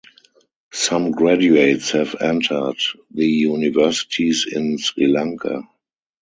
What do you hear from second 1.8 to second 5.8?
have entered the Universities in Sri Lanka.